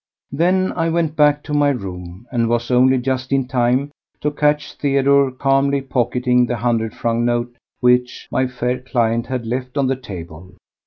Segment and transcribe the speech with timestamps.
[0.31, 4.73] Then I went back to my room, and was only just in time to catch
[4.73, 9.95] Theodore calmly pocketing the hundred franc note which my fair client had left on the
[9.95, 10.55] table.